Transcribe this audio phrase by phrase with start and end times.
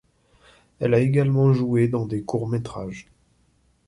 [0.79, 3.11] Elle a également joué dans des courts métrages.